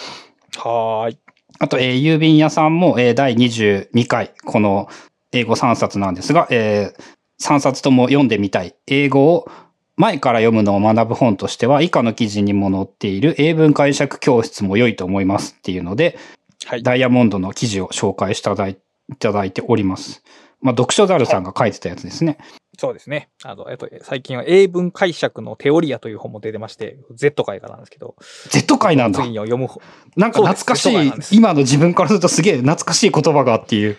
[0.57, 1.17] はーい。
[1.59, 4.87] あと、えー郵便屋さんも、えー第22回、この
[5.31, 6.93] 英語3冊なんですが、え
[7.41, 8.75] 3冊とも読んでみたい。
[8.87, 9.49] 英語を
[9.97, 16.17] 前から読むのを学ぶ本としては、以下の記事にも載っている英文解釈教室も良いと思いますっていうので、
[16.65, 16.83] はい。
[16.83, 18.77] ダイヤモンドの記事を紹介していただい
[19.11, 20.23] いただいております。
[20.61, 22.37] まあ、読書ザルさんが書いてたやつですね。
[22.81, 23.29] そうですね。
[23.43, 28.15] あの、えっと、最近は英文解釈のテオリアという本も出てまして、Z 回からなんですけど、
[28.49, 29.19] Z 回なんだ。
[29.19, 29.83] 次に読む本。
[30.15, 33.97] なんか懐かしい今の自分からするとすげえ懐かしい言葉がっていう。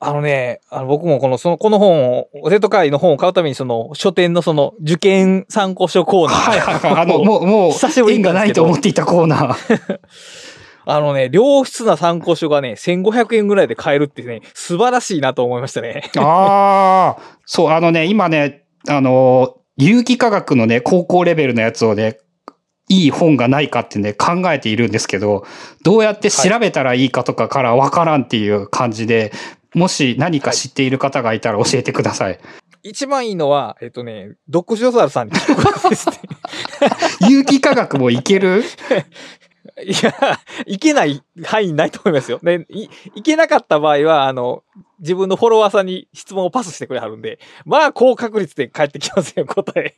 [0.00, 6.50] あのね、あの僕もこの、その、この本を、Z 回の本を買うために、その、書店のその、受験参考書コーナー。
[6.50, 7.02] はいはいはい。
[7.04, 10.00] あの、もう、もう、久しぶり縁がないと思っていたコーナー。
[10.86, 16.10] あのね、良質な参考書がね、1500円ぐらいで買えるってね、素晴らしいなと思いましたね。
[16.16, 22.18] ああ、そう、あのね、今ね、あの、有機化学のね、高校レベルのやつをね、
[22.88, 25.44] いい本がないかってね、考えているんですけど、
[25.82, 29.32] どうやって調べたらいいかとかからわからんっていう感じで、
[29.74, 32.38] もし何か知っている方がいたら教えてください。
[32.82, 36.16] 一番いいのは、えっとね、読書ザルさんに聞くことですね。
[37.30, 38.62] 有機化学もいける？
[39.82, 42.38] いや、いけない範囲ないと思いますよ。
[42.42, 44.62] で、い、いけなかった場合は、あの、
[45.00, 49.96] 自分のフォロワーさんに質問をパスしてくれはるんで、まあ、高確率で返ってきますよ、答え。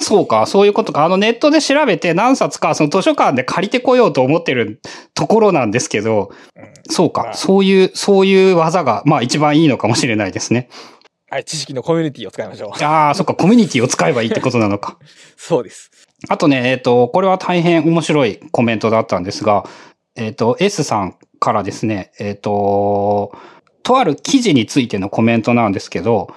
[0.00, 1.04] そうか、そういうことか。
[1.04, 4.80] あのネットで調べて何冊かその図書館で借りてこようと思ってる
[5.14, 6.30] ところなんですけど、
[6.88, 10.68] そうか、まあそういう、そういう技が、まあ一番いいのかもしれないですね。
[11.28, 12.84] はい、知識のコミュニティを使いましょう。
[12.84, 14.98] ああ、そっか、コミュニティを使えばいいってことなのか。
[15.36, 15.90] そうです。
[16.28, 19.64] あとね、えっ、と、これは大変面白いコメントだったんですが、
[20.14, 23.32] えっ、と、S さんからですね、えっ、と、
[23.82, 26.34] とある記事についてのコメントなんですけど、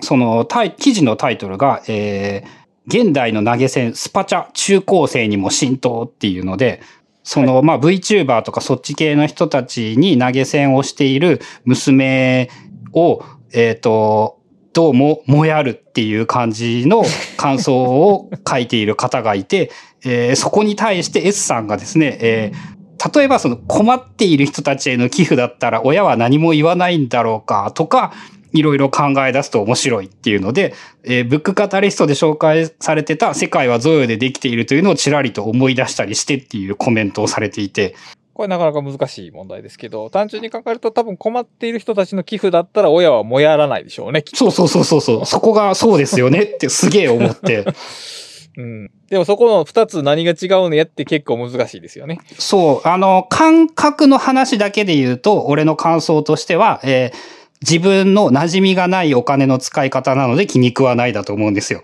[0.00, 6.82] そのタイ記事のタイトルが、えー現代の投げ銭、スパチャ中高生にも浸透っていうので、
[7.22, 12.50] その、まあ VTuber とかそっち系の人たちに投げ銭をしている娘
[12.92, 14.38] を、えっ、と、
[14.74, 17.04] どうも、もやるっていう感じの
[17.36, 19.70] 感想を書いている方がいて、
[20.04, 22.74] えーそこに対して S さんがですね、えー
[23.16, 28.12] 例えばその困っている人たちへの寄付だったら親は何も言わないんだろうかとか、
[28.52, 37.94] いろいろ考え出すと面白いっていうので、えーブックカタリストで紹介されてた世界は贈与でできているというのをちらりと思い出したりしてっていうコメントをされていて、
[38.34, 44.24] これなかなか難しい問題ですけど、単純に考えると多分困っている人たちの寄付だったら親はもやらないでしょうね。
[44.34, 47.64] そうそうそうそうそう、そこがそうですよねってすげえ思って、
[48.58, 48.90] うん。
[49.08, 52.18] でもそこの二つ何が違うのやって結構難しいですよね。
[52.38, 61.82] そう、あの、感覚の話だけで言うと、俺の感想としては、えー自分の馴染みがないお金の使い方なので気に食わないだと思うんですよ。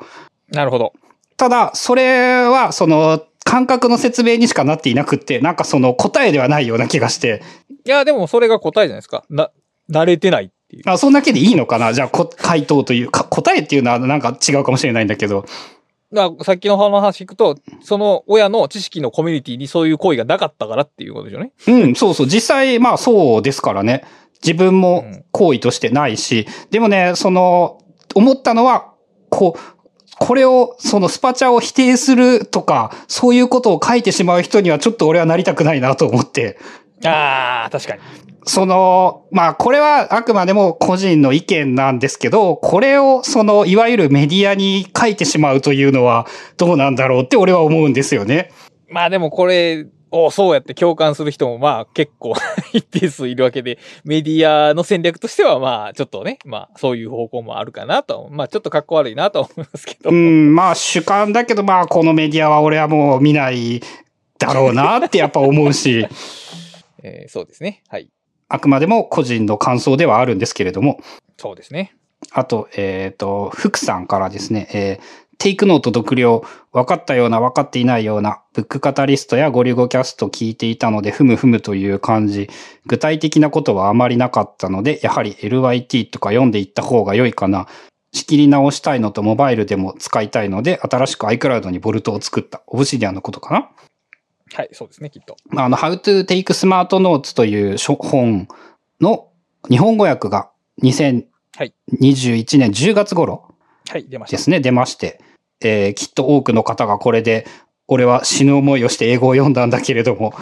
[0.53, 0.93] なるほど。
[1.39, 7.43] ただ、それは、その、感覚の説明にしかなっていなくって、なんかその答えではないような気がして、
[7.85, 9.25] いや、でもそれが答えじゃないですか。
[9.31, 9.51] な、
[9.91, 10.83] 慣れてないっていう。
[10.87, 15.45] あ、そんだけでいいのかなじゃあ、こ回答というか、答えっていうのはなんか違うかもしれないんだけど。
[16.13, 21.53] ださっきの話聞くと、その親の知識のコミュニティにそういう行為がなかったからっていうことでしょうね。
[21.69, 22.27] うん、そうそう。
[22.27, 24.05] 実際、まあそうですからね。
[24.43, 27.79] 自分も行為としてないし、でもね、その、
[28.15, 28.93] 思ったのは、
[29.29, 29.80] こう、
[30.21, 36.59] これを、そのスパチャを否定するとか、そういうことを書いてしまう人にはちょっと俺はなりたくないなと思って。
[37.05, 38.01] ああ、確かに。
[38.45, 46.27] その、まあ、これはあくまでも個人の意見なんですけど、これを、その、いわゆるメディアに書いてしまうというのは
[46.59, 48.51] どうなんだろうって俺は思うんですよね。
[48.91, 52.35] まあでもこれ、おそうやって共感する人もまあ結構
[52.73, 58.29] 一定数いるわけで、メディアの戦略としてはまあちょっとね、まあそういう方向もあるかなと。
[58.31, 60.11] まあちょっと格好悪いなと思いますけど。
[60.11, 63.81] うん、まあ主観だけど、まあこのメディアは俺はもう見ない
[64.39, 66.07] だろうなってやっぱ思うし、
[67.03, 67.83] えーそうですね。
[67.89, 68.11] はい。
[68.49, 71.01] あくまでも個人の感想ではあるんですけれども、
[71.37, 71.95] そうですね。
[72.33, 82.51] あと、えっ、と、福さんからですね、えーテイクノート読了、分かったような分かっていないような、ブックカタリストやゴリゴキャスト聞いていたので、ふむふむという感じ。
[82.85, 87.67] 具体的なことはあまりなかったので、やはり LYT とか読んでいった方が良いかな。
[88.13, 92.63] 仕切り直したいのとモバイルでも使いたいので、新しく iCloud にボルトを作った。
[92.67, 93.71] オブシディアンのことかな
[94.53, 95.39] はい、そうですね、きっと。
[95.57, 98.47] あの、How to Take Smart Notes という書本
[99.01, 99.29] の
[99.71, 100.51] 日本語訳が
[100.83, 101.25] 2021
[101.57, 101.75] はい。
[101.93, 103.55] 年10月頃
[103.89, 104.37] はい、出ました。
[104.37, 105.21] ですね、出まして、
[105.63, 107.47] えーきっと多くの方がこれで、
[107.89, 110.33] 俺は死ぬ思いをして英語を読んだんだけれども、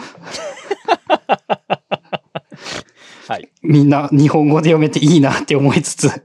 [3.27, 3.49] はい。
[3.61, 6.23] みんな日本語で読めていいなって思いつつ、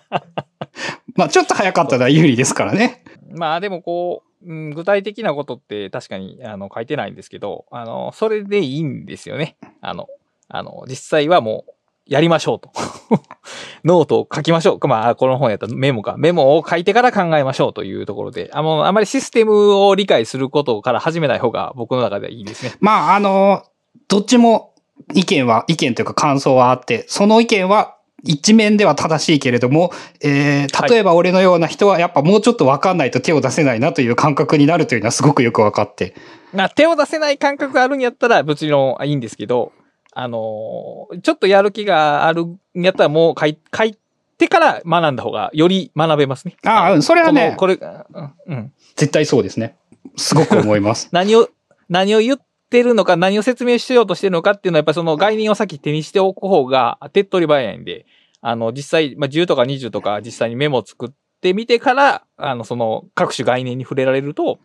[1.16, 3.04] まあちょっと早かったのは有利ですからね。
[3.30, 9.56] まあでもこう、うん、具体的なことって確かにあの書いてないんですけど、あの、それでいいんですよね。
[9.80, 10.08] あの、
[10.48, 11.72] あの、実際はもう、
[12.06, 12.72] やりましょうと。
[13.84, 14.88] ノートを書きましょう。
[14.88, 16.16] まあ、この本やったらメモか。
[16.18, 22.72] メモを書いてから考えましょうというところで、あの、あまりシステムを理解することから始めない方が僕の中ではいいですね。
[22.80, 23.62] まああの、
[24.08, 24.72] どっちも
[25.14, 36.14] 意見は、意見というか感想はあって、その意見は一面では正しいけれども、えー、例えば俺のような人はやっぱもうちょっとわかんないと手を出せないなという感覚になるというのはすごくよくわかって。
[36.52, 39.72] まあ、手を出せない感覚があるんやったら、もちろんいいんですけど、
[40.12, 43.96] あのーちょっとやる気があるんやったらもう書い書い
[44.38, 46.56] てから学んだ方がより学べますね。
[46.64, 48.72] ああうんそれはねこれ、うんうん。
[48.96, 49.76] 絶対そうですね。
[50.16, 51.08] すごく思います。
[51.12, 51.48] 何を、
[51.88, 58.06] 何を言ってるのか、何を説明しようとしてるのかっていうのは、やっぱりその概念を先手にしておく方が手っ取り早いんで、
[58.40, 64.58] あの、実際、まあ、10とか20とか実際にメモを作ってみてから、あの、その各種概念に触れられると、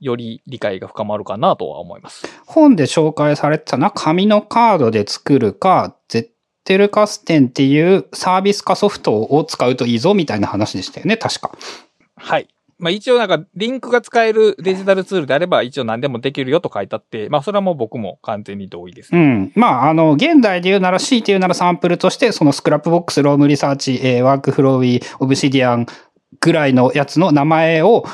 [0.00, 2.26] より理解が深まるかなとは思います。
[2.46, 6.28] 本で紹介されてたのは紙のカードで作るか、ゼッ
[6.64, 11.50] テルカステンっていうサービスかソフトを使うといいぞみたいな話でしたよね、確か。
[12.16, 12.48] はい。
[12.78, 19.10] まあ一応なんかリンクが使えるデジタルツールであれば一応何でもできるよと書いてあって、まあそれはもう僕も完全に同意です。
[19.12, 19.52] うん。
[19.56, 25.86] まあ、あの、現代で言うなら C って言うならサンプルとして、そのスクラップボックス、ロームリサーチ、えーワークフローウィー、オブシディアン
[26.40, 28.04] ぐらいのやつの名前を、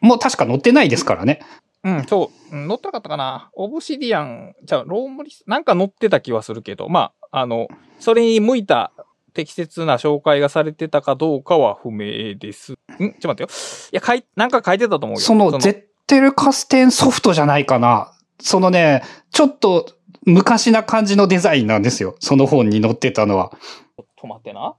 [0.00, 1.40] もう確か載ってないですからね。
[1.84, 2.56] うん、そう。
[2.56, 3.50] うん載ってなかったかな。
[3.54, 7.68] オブシディアン、じゃあ、ロームリス、なんか載ってた気はするけど、まあ、あの、
[8.00, 8.92] それに向いた
[9.34, 12.72] 適切な紹介がされてたかどうかは不明です。
[12.72, 12.76] ん？
[12.76, 13.48] ちょっと待ってよ。
[13.92, 15.20] いや、書い、なんか書いてたと思うよ。
[15.20, 18.12] その、ゼッテルカステンソフトじゃないかな。
[18.40, 19.86] そのね、ちょっと
[20.24, 22.16] 昔な感じのデザインなんですよ。
[22.18, 23.52] その本に載ってたのは。
[23.96, 24.74] ちょっと待ってな。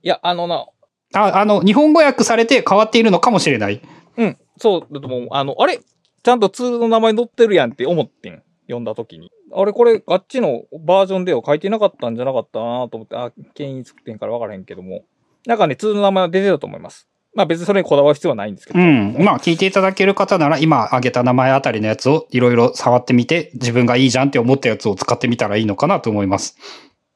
[0.04, 0.68] いや、あのな、
[1.14, 3.82] あ、あの、日本語訳されて変わっているのかもしれない。
[4.18, 5.28] うん、そうだと思う。
[5.32, 5.80] あの、あれ？
[6.24, 8.44] ちゃんとツールの名前載ってるやんって思ってん。
[8.68, 9.32] 読んだ時に。
[9.54, 15.04] あれこれ、あっちのバージョンでは書いてなかったんじゃなかったなと思って、あ、権威作ってんから分からへんけども。
[15.46, 17.08] なんかね、ツールの名前は出てたと思います。
[17.36, 18.80] まあ別にそれにこだわる必要はないんですけど。
[18.80, 19.16] うん。
[19.20, 26.58] まあ、聞いていただける方なら、今挙げた名前あたりのやつをいろいろ触ってみて、自分がいいじゃんって思ったやつを使ってみたらいいのかなと思います。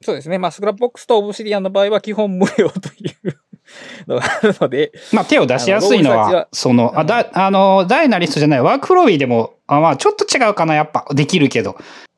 [0.01, 0.37] そうですね。
[0.37, 3.39] まあスクラップボックスとオブシディアンの場合は基本無料という
[4.07, 11.05] のがあるので、まあ、手を出しやすいのはその、あ、だ、あの、ダイナリストじゃない、ワークフローウィーでも、あまあ、ちょっと違うかな、やっぱ。
[11.13, 11.77] できるけど。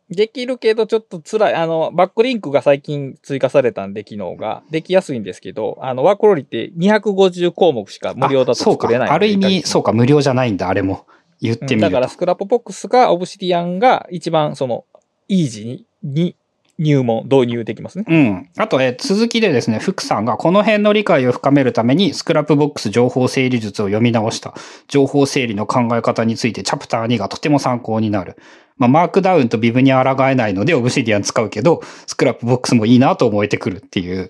[0.09, 1.53] できるけどちょっと辛い。
[1.53, 4.63] あの、バックリンクが最近追加されたんで、機能が。
[4.71, 9.09] できやすいんですけど、あの、ワークロリって250項目しか無料だと作れない。
[9.09, 11.05] ある意味、そうか、無料じゃないんだ、あれも。
[11.41, 11.75] 言ってみると。
[11.75, 14.85] うんだからスクラップボックスかオブシディアンが一番その、
[15.27, 16.35] イージーにに
[16.79, 18.05] 入門、導入できますね。
[18.07, 18.49] うん。
[18.57, 24.53] あと、え、続きでですね、福さんがこの辺の理解を深めるために、 Scrapbox情報整理術を読み直した。
[24.87, 28.37] 情報整理の考え方について、チャプター2がとても参考になる。
[28.77, 34.29] まあ、 Markdown と Vim に抗えないので、 Obsidian 使うけど、 Scrapbox もいいなと思えてくるっていう。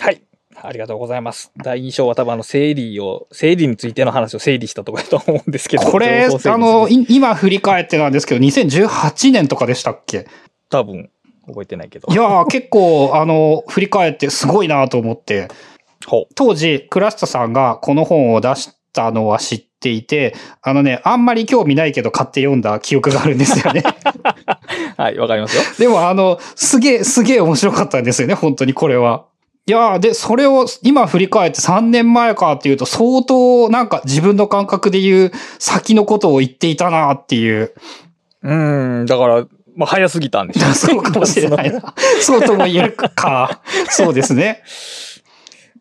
[0.00, 0.22] はい。
[0.64, 1.52] ありがとうございます。
[1.62, 5.84] 第一印象は多分あの、整理を、整理についての話を整理したところだと思うんですけど。
[5.84, 10.26] これ、あの、い今振り返ってなんですけど、2018年とかでしたっけ？
[10.70, 11.10] 多分、
[11.46, 12.12] 覚えてないけど。
[12.12, 15.48] いやー、結構、あの、振り返ってすごいなと思って。
[16.06, 23.82] ほ当時、クラスタさんがこの本を出したのは知っていて、あのね、あんまり興味ないけど買って読んだ記憶があるんですよね。
[23.86, 23.92] う。
[25.00, 25.62] はい、わかりますよ。
[25.78, 29.24] でもあの、すげえ、すげえ面白かったんですよね、本当にこれは。
[29.64, 37.72] いやーで、それを今振り返って3年前かっていうと相当なんか自分の感覚で言う先のことを言っていたなっていう。
[38.42, 41.94] うーん、だから、まあ、早すぎたんでしょ そうかもしれないな。
[42.20, 43.60] そうとも言えるか。
[43.88, 44.62] そうですね。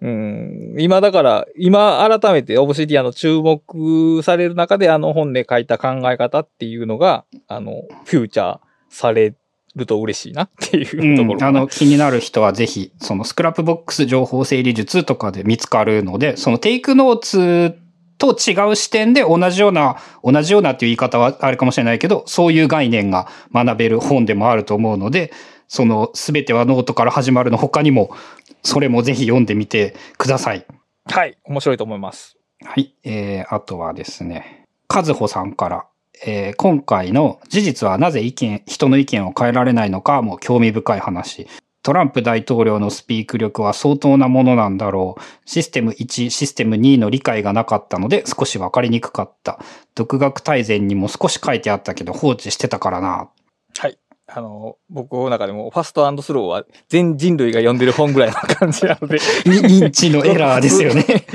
[0.01, 9.35] うん今だから、今改めて Obsidian の注目される中であの本で書いた考え方っていうのが、あの、フィーチャーされ
[9.75, 10.85] ると嬉しいなっていう
[11.17, 17.77] ところうん、あの、気になる人はぜひ、その Scrapbox情報整理術とかで見つかるので、その Take Notes
[18.21, 25.33] と違う視点で同じような、同じようなっていう言い方はあるかもしれないけど、そういう概念が学べる本でもあると思うので、
[25.67, 28.15] そのすべてはノートから始まるの他にも、
[28.61, 30.67] それもぜひ読んでみてください。
[31.05, 31.35] はい。
[31.45, 32.37] 面白いと思います。
[32.63, 32.93] はい。
[33.03, 35.85] えー、あとはですね、和穂さんから、
[36.23, 41.47] えー今回の事実はなぜ意見、人の意見を変えられないのかも興味深い話。
[41.83, 45.21] トランプ大統領のスピーク力は相当なものなんだろう。
[45.45, 49.59] システム1、システム2の理解がなかったので少しわかりにくかった。
[49.95, 53.29] 独学大全にも少し書いてあったけど放置してたからな。
[53.77, 53.97] はい。
[54.27, 59.15] あの、僕の中でもファストスローは全人類が読んでる本ぐらいの感じなので。
[59.45, 61.05] に認知のエラーですよね。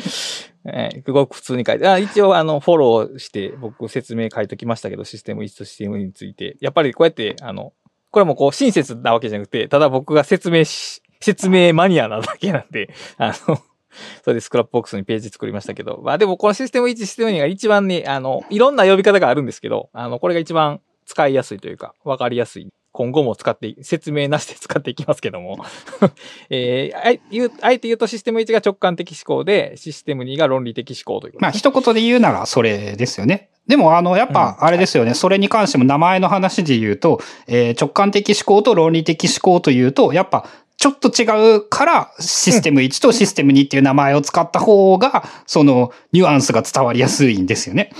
[0.69, 6.57] えーすごく普通に書いて、あ一応あの、フォローして僕説明書いときましたけど、システム1とシステム2について。
[6.61, 7.73] やっぱりこうやって、あの、
[8.17, 13.59] これもこう親切なわけじゃなくて、ただ僕が説明し、説明マニアなだけなんで、 あの、
[14.25, 22.71] それでスクラップボックスにページ作りましたけど、まあでもこのシステム1、システム2が一番ね、あの、いろんな呼び方があるんですけど、あの、これが一番使いやすいというか、わかりやすい。
[22.97, 25.59] 今後も使ってい、説明なしで使っていきますけども。
[26.49, 33.51] えーあい言う、あえて言うとシステム1が直感的思考で、システム2が論理的思考ということまあ、一言で言うならそれですよね。
[33.67, 35.13] でも、あの、やっぱ、あれですよね。
[35.13, 40.47] それに関しても名前の話で言うと、えー直感的思考と論理的思考というと、やっぱ、
[40.79, 47.91] ちょっと違うから、システム1とシステム2っていう名前を使った方が、その、ニュアンスが伝わりやすいんですよね。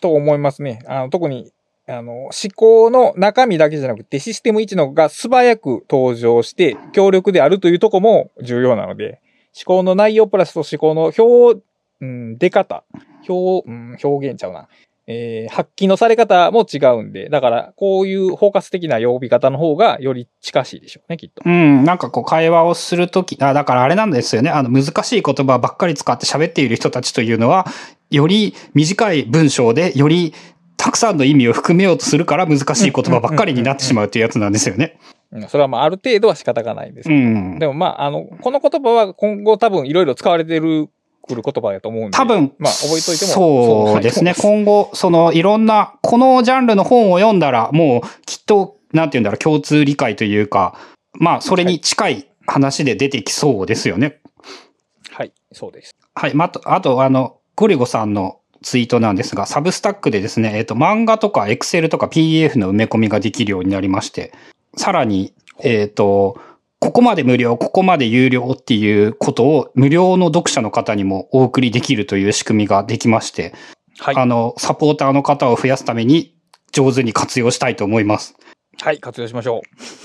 [0.00, 0.80] と思いますね。
[0.86, 1.50] あの、特に、
[1.88, 9.20] あの、思考の中身だけじゃなくて、システム1のが素早く登場して、強力であるというとこも重要なので、
[9.56, 11.62] 思考の内容プラスと思考の表、
[12.00, 12.84] うん、出方、
[13.26, 14.68] 表、うん、表現ちゃうな。
[15.10, 21.42] えー発揮のされ方も違うんで、だから、こういう包括的な呼び方の方がより近しいでしょうね、きっと。
[21.46, 24.50] うん、なんかこう会話をするとき、あ、だからあれなんですよね。
[24.50, 27.66] あの難しい言葉ばっかり使って喋っている人たちというのは、
[28.10, 30.34] より短い文章で、より
[30.78, 34.98] たくさんの意味を含めようとするから難しい言葉ばっかりになってしまうっていうやつなんですよね。
[35.02, 37.20] うんそれはまあ、ある程度は仕方がないんですうけど。
[37.20, 37.66] んで。
[37.66, 40.88] もまあ、あの、この言葉は今後多分いろいろ使われてる、
[41.26, 42.16] くる言葉だと思うんで。
[42.16, 43.32] 多分、まあ、覚えといても。
[43.32, 44.34] そうですね。
[44.38, 50.78] 今後、そのいろんな、このジャンルの本を読んだら、もうきっと、なんて言うんだろう、共通理解というか、
[51.12, 54.20] まあ、それに近い話で出てきそうですよね。
[55.10, 55.94] はい、そうです。
[56.14, 56.34] はい。
[56.34, 64.32] まあ、あと、あと、あの、ゴリゴさんのツイートなんですが、サブスタックでですね、えっ、と、漫画とかエクセルとか PDF の埋め込みができるようになりまして、
[64.76, 66.40] さらに、えっ、と、
[66.80, 73.52] ここまで無料、ここまで有料っていうことを無料の読者の方にもお送りできるという仕組みができまして、
[73.98, 74.16] はい。
[74.16, 76.36] あの、サポーターの方を増やすために
[76.72, 78.36] 上手に活用したいと思います。
[78.80, 79.62] はい、活用しましょ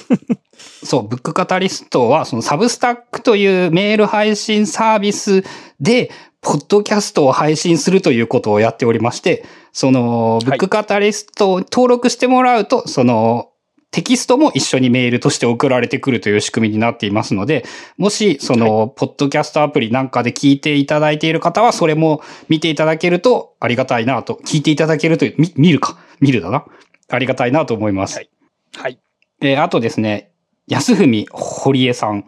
[0.84, 5.44] そう、ブックカタリストは、そのサブスタックというメール配信サービス
[5.80, 6.10] で、
[6.44, 13.50] ポッドキャストを配信するということをやっておりまして、その、ブックカタリストを登録してもらうと、その、
[13.92, 17.64] テキストも一緒にメールとして送られてくるという仕組みになっていますので、
[17.98, 26.66] もし、その、ポッドキャストアプリなんかで聞いていただいている方は、それも見ていただけるとありがたいなと、聞いていただけるという、み見るか、見るだな？
[27.10, 28.16] ありがたいなと思います。
[28.18, 28.30] はい。
[28.76, 29.00] はい。
[29.42, 30.32] えーあとですね、
[30.68, 32.26] 安文堀江さん。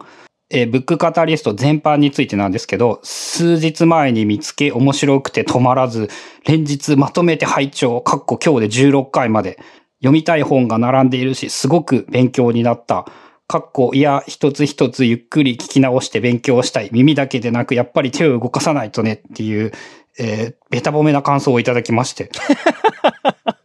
[0.50, 6.08] えーブックカタリスト全般についてなんですけど、数日前に見つけ面白くて止まらず、
[6.46, 9.58] 連日まとめて拝聴、かっこ今日で16回まで。
[10.00, 13.06] 読みたい本が並んでいるし、すごく勉強になった。
[13.48, 16.90] かっこいや、一つ一つゆっくり聞き直して勉強したい。
[16.92, 19.72] 耳だけでなく、やっぱり手を動かさないとねっていう、
[20.18, 22.30] えーベタ褒めな感想をいただきまして。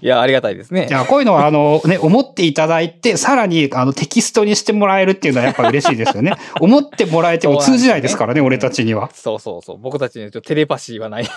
[0.00, 0.92] いや、ありがたいですねい。
[0.92, 6.34] や、こういうのは、あの、ね、思っていただいて、さらに、あの、テキストにしてもらえるっていうのはやっぱ嬉しいですよね。
[6.60, 9.10] 思ってもらえても通じないですからね、そうなん俺たちには。
[9.12, 9.78] そうそうそう。
[9.78, 11.28] 僕たちにはちょっとテレパシーはない。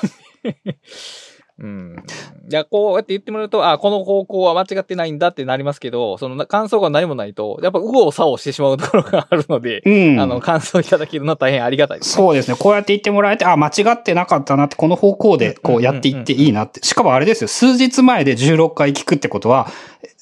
[1.60, 2.04] うん。
[2.50, 10.20] いや、こうやって言ってもらうと、あ、この方向は間違ってないんだってなりますけど、そのな感想が何もないと、やっぱ右往左往してしまうところがあるので、うん。
[10.20, 12.16] あの、感想いただけるのは大変ありがたいです、ね。
[12.16, 12.58] そうですね。
[12.58, 16.84] こうやって言ってもらえて、あ、間違ってなかったなって、この方向でこうやっていっていいなって。
[16.84, 19.68] しかもあれですよ、数日前で16回聞くってことは、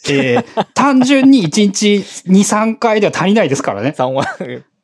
[0.10, 3.94] えー 単純に1日2、3回では足りないですからね。
[3.98, 4.26] 3は、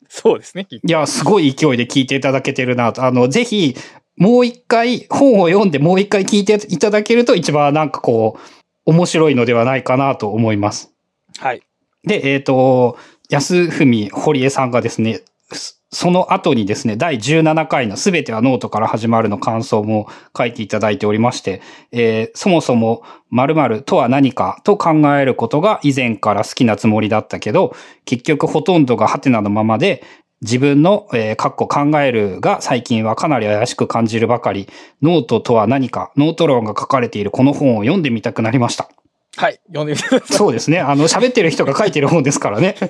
[0.07, 3.03] そうですね、いや、すごい勢いで聞いていただけてるなと。
[3.03, 3.75] あの、ぜひ、
[4.17, 10.91] もう一回、本を読んでもう一回聞いていただけると一番なんかこう、面白いのではないかなと思います。
[11.37, 11.61] はい。
[12.03, 12.97] で、えっ、と、
[13.29, 21.61] 安文堀江さんがですね、そその後にですね、第17回のすべてはノートから始まるの感想も書いていただいておりまして、
[21.91, 30.03] えーそもそも〇〇とは何かと考えることが以前から好きなつもりだったけど、結局ほとんどがハテナのままで、
[30.41, 34.67] 自分の、えー、かっこ考えるが最近はかなり怪しく感じるばかり、
[35.01, 38.89] ノートとは何か、ノート論が書かれているこの本を読んでみたくなりました。
[39.37, 39.59] はい。
[39.67, 40.37] 読んでみてください。
[40.37, 40.79] そうですね。
[40.79, 42.75] あの、喋ってる人が書いてる本ですからね。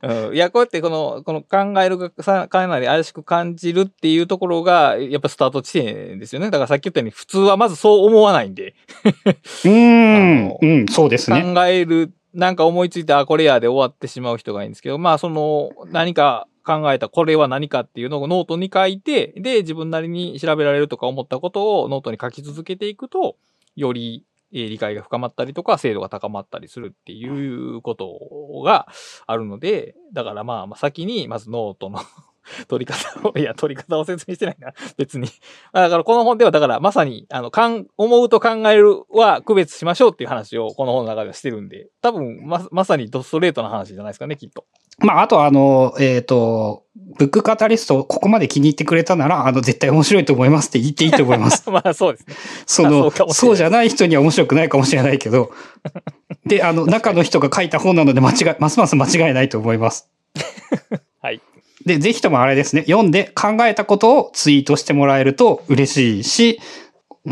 [0.00, 6.50] うん、いや、こうやってこの、この考えるがさかなり怪しく感じるっていうところが、やっぱスタート地点ですよね。
[6.50, 8.74] だからさっき言ったように、普通はまずそう思わないんで、
[9.64, 10.56] うーん。
[10.62, 11.42] うん、そうですね。
[11.42, 23.36] 考える、なんか思いついて、あ、これやで終わってしまう人がいいんですけど、まあ、その、何か考えた、これは何かっていうのをノートに書いて、で、自分なりに調べられるとか思ったことをノートに書き続けていくと、
[23.76, 28.88] より、え理解が深まったりとか、精度が高まったりするっていうことが
[29.26, 32.00] あるので、だからまあ、まあ先に、まずノートの
[32.68, 35.28] 取り方を、いや、取り方を説明してないな、別に。
[35.72, 44.64] まあだからこの本では、だからまさに、あの、かん、思うと考えるは区別しましょうっていう話をこの本の中ではしてるんで、多分、ま、まさにドストレートな話じゃないですかね、きっと。
[44.98, 46.84] まあ、あとあの、えっ、と、
[47.18, 51.62] ブックカタリスト、ここまで気に入ってくれたなら、あの、絶対面白いと思いますって言っていいと思います。
[51.70, 52.34] まあそうですね。
[52.66, 55.52] そそのうかもしれないそうじゃない人には面白くないかもしれないけど、
[56.46, 60.10] で、あの、中の人が書いた本なので間違い、ますます間違いないと思います。
[61.22, 61.40] はい。
[61.84, 66.60] で、ぜひともあれですね、読んで考えたことをツイートしてもらえると嬉しいし、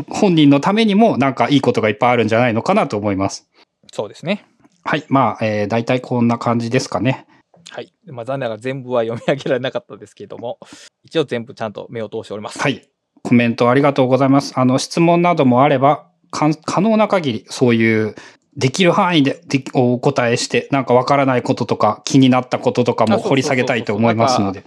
[0.08, 3.48] 本人のためにもなんかいいことがいっぱいあるんじゃないのかなと思います。
[3.92, 4.46] そうですね。
[4.84, 5.04] はい。
[5.08, 7.26] まあ、えー、大体こんな感じですかね。
[7.70, 7.92] はい。
[8.06, 10.58] まあ残念ながら全部は読み上げられなかったですけれども、
[11.02, 12.58] 一応全部ちゃんと目を通しております。
[12.58, 12.88] はい。
[13.22, 14.52] コメントありがとうございます。
[14.56, 18.14] あの、質問などもあれば、可能な限り、そういう、
[18.56, 24.64] できる範囲ででお答えして、なんかわからないこととか、気になったこととかも掘り下げたいと思いますので。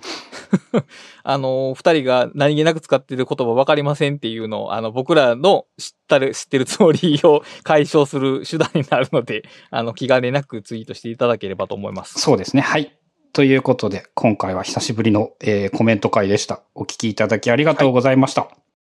[1.24, 12.20] あの、二人が何気なく使っている言葉分かりませんっていうのを、あの、僕らの知ったる、知ってるつもりを解消する手段になるので、 あの、気兼ねなくツイートしていただければと思います。
[12.20, 12.62] そうですね。
[12.62, 12.96] はい。
[13.34, 16.62] ということで、今回は久しぶりの、えーコメント会でした。
[16.76, 18.50] お聞きいただきありがとうございました。